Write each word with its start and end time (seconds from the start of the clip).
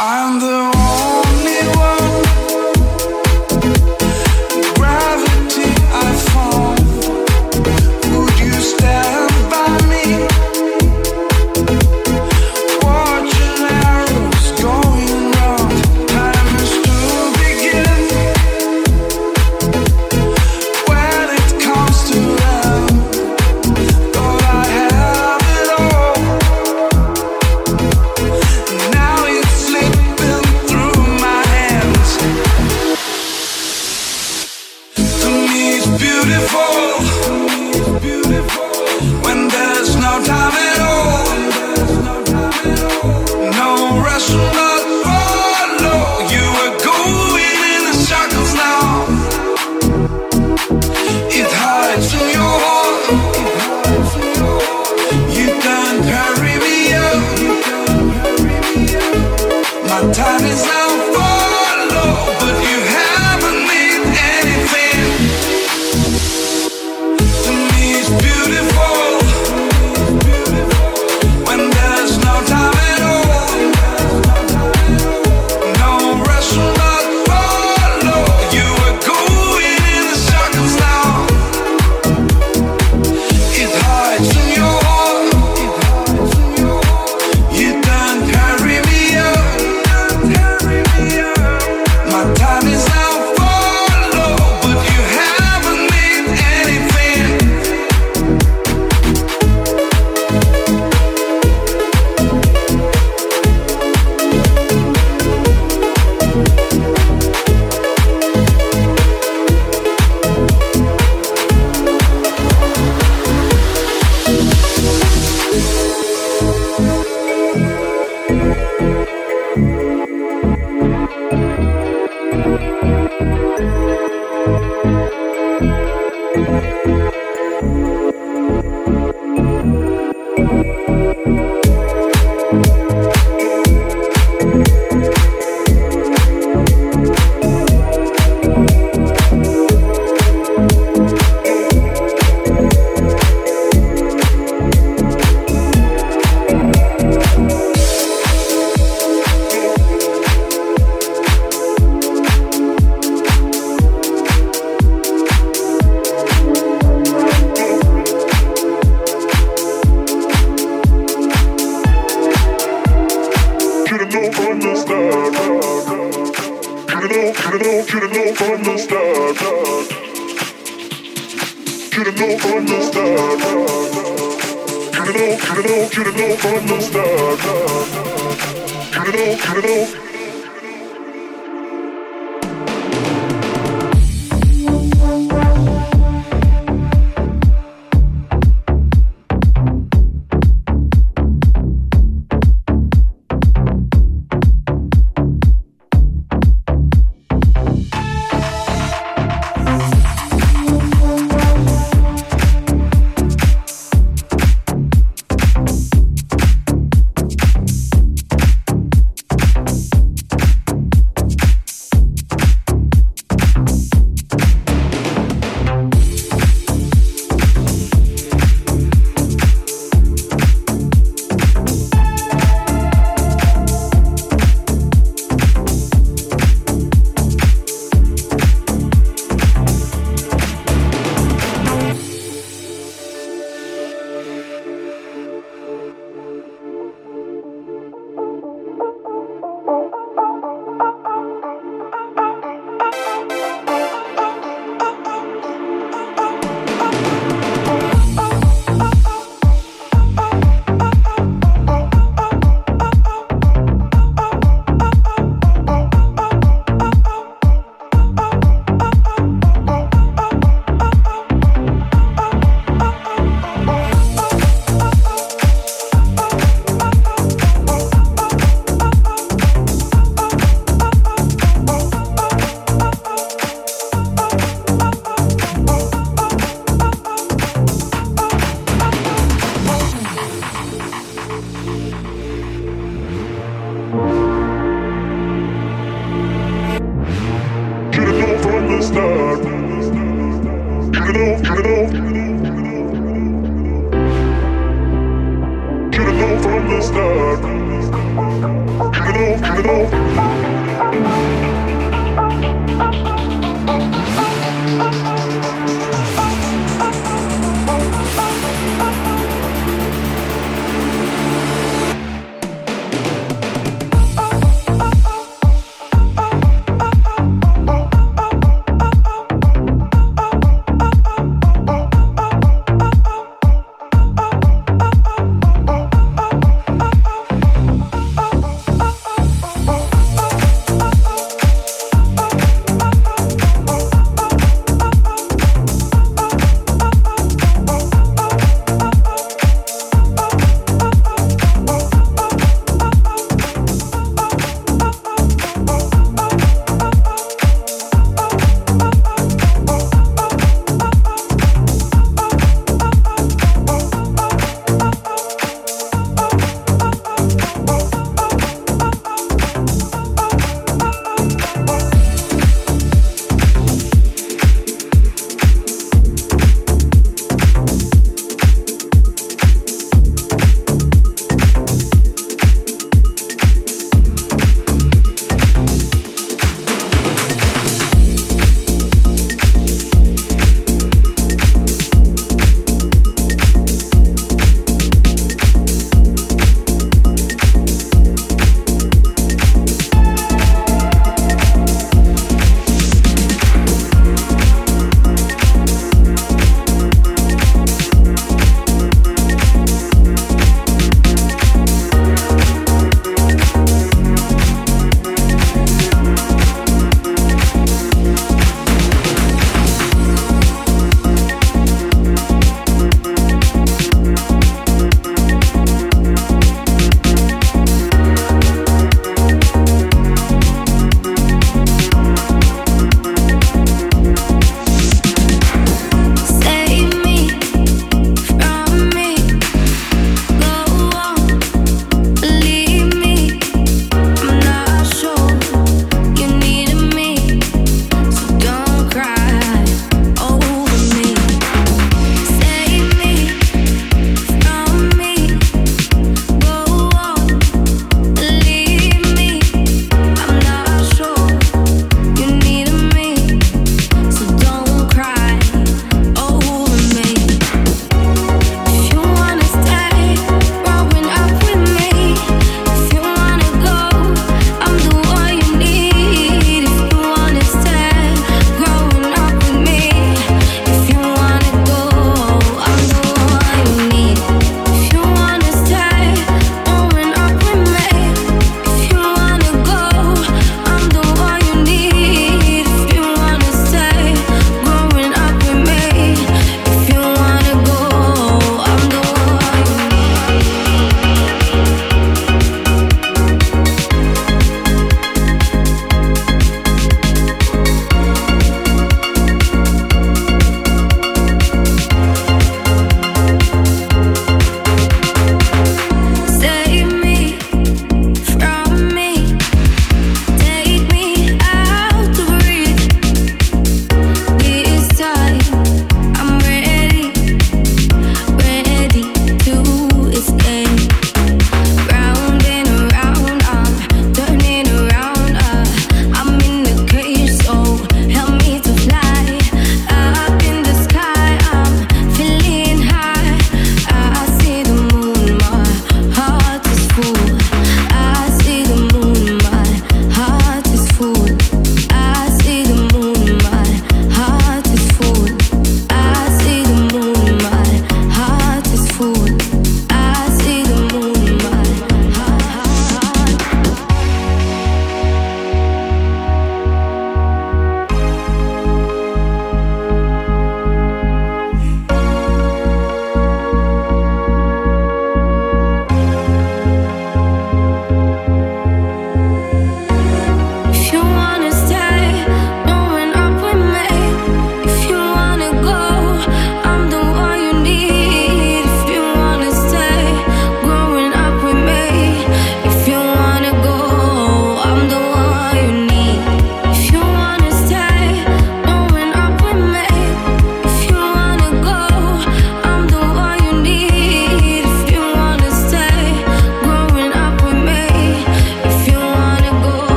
I'm 0.00 0.38
the 0.38 0.46
only 0.46 0.77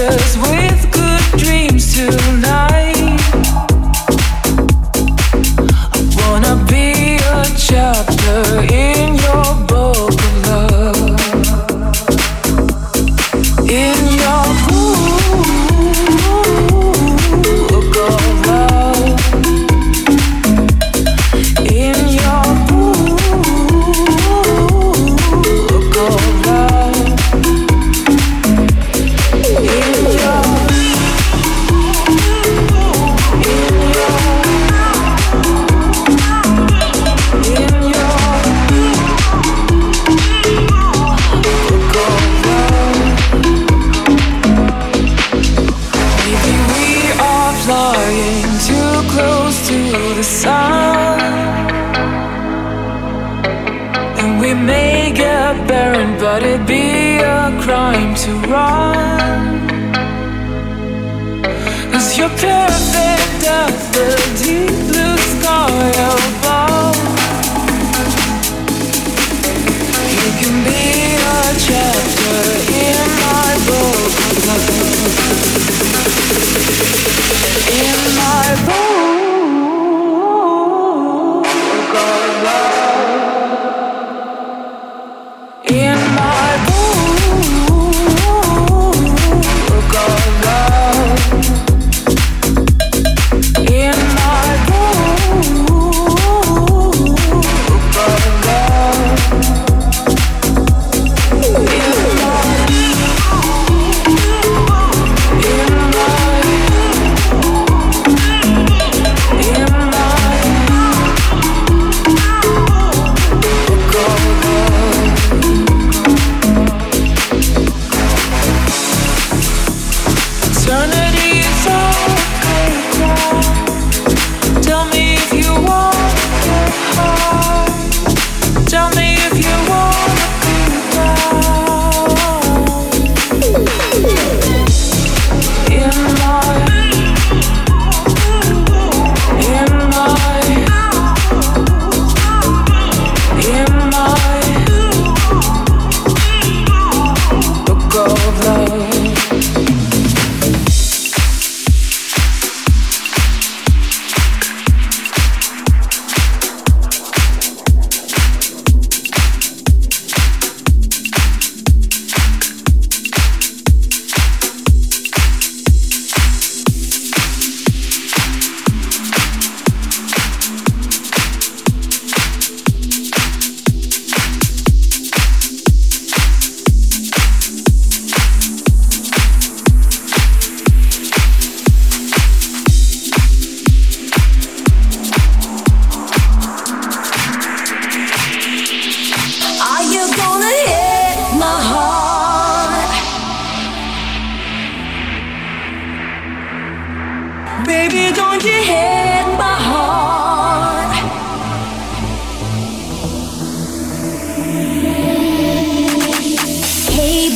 just 0.00 0.29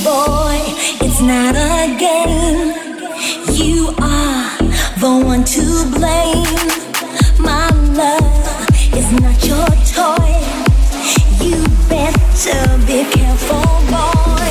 boy, 0.04 0.60
it's 1.00 1.20
not 1.22 1.56
a 1.56 1.96
game. 1.96 2.74
You 3.52 3.88
are 3.98 4.58
the 5.00 5.12
one 5.24 5.44
to 5.56 5.64
blame. 5.96 6.60
My 7.40 7.68
love 8.00 8.68
is 8.92 9.08
not 9.22 9.38
your 9.50 9.68
toy. 9.96 10.30
You 11.40 11.56
better 11.88 12.62
be 12.86 13.00
careful, 13.16 13.64
boy. 13.94 14.50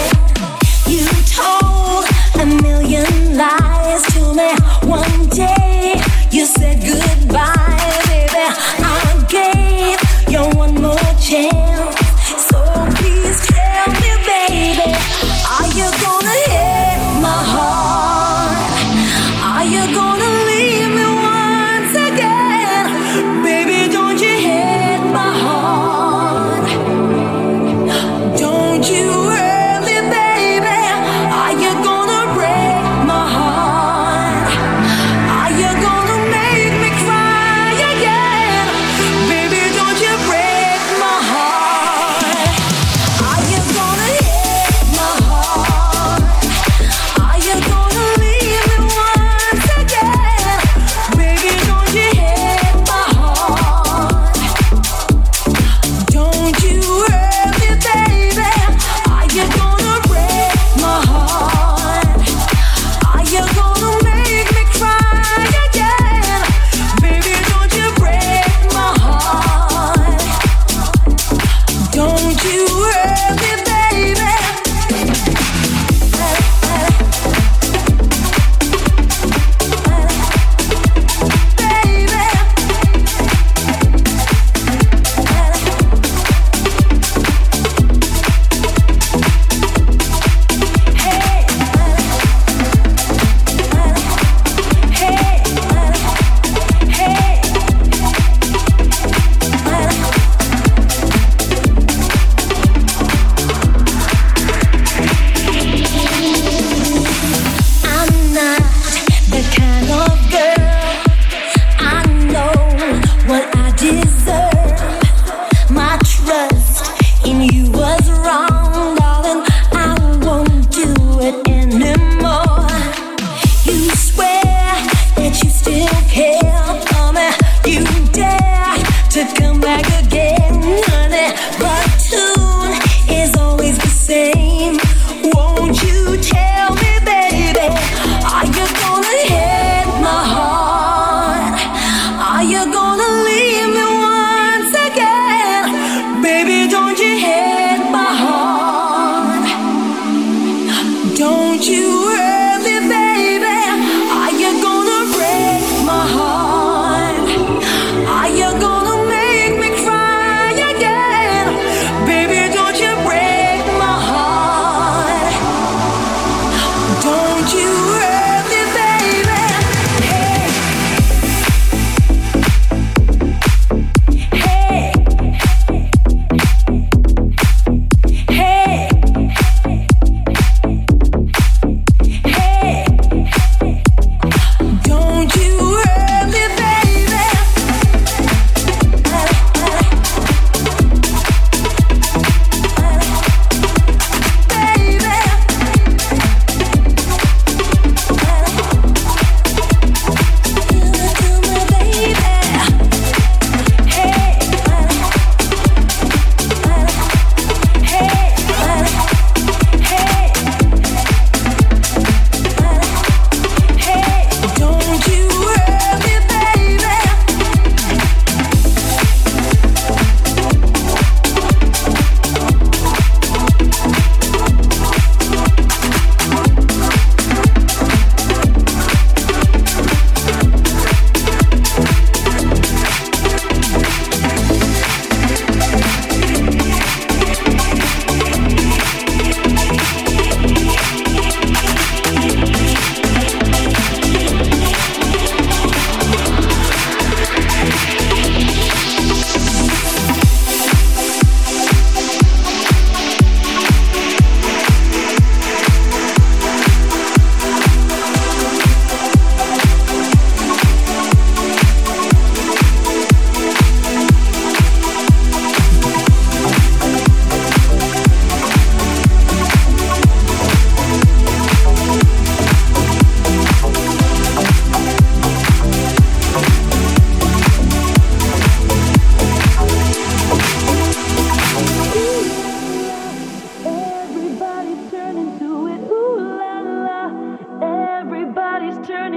You 0.90 1.06
told 1.40 2.06
a 2.42 2.46
million 2.64 3.38
lies 3.38 4.02
to 4.14 4.34
me 4.34 4.50
one 4.90 5.30
day. 5.30 6.02
You 6.32 6.48
said 6.48 6.82
goodbye. 6.82 7.63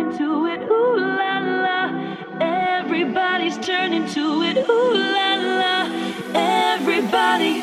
into 0.06 0.46
it, 0.46 0.60
ooh 0.70 0.96
la 0.96 1.38
la. 1.64 1.80
Everybody's 2.40 3.58
turning 3.58 4.06
to 4.08 4.42
it, 4.42 4.56
ooh 4.68 4.94
la 4.94 5.34
la. 5.60 5.76
Everybody, 6.34 7.62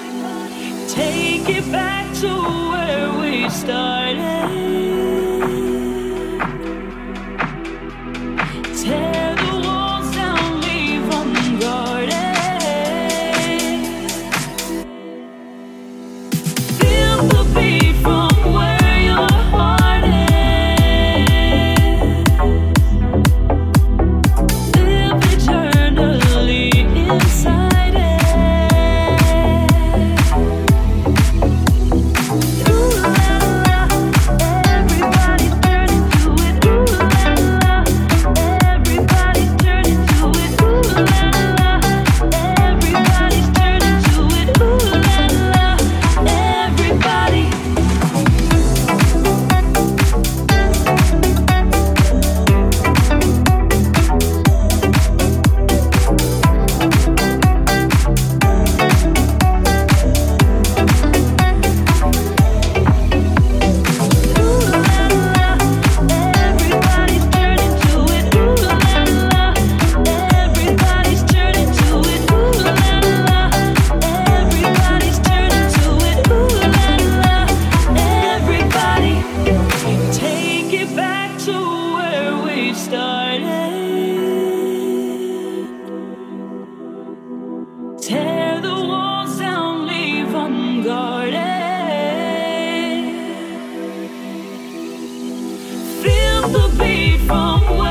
take 0.90 1.48
it 1.50 1.72
back 1.72 2.14
to 2.16 2.28
where 2.72 3.14
we 3.22 3.50
started. 3.50 4.63
the 96.54 96.68
beat 96.78 97.18
from 97.26 97.83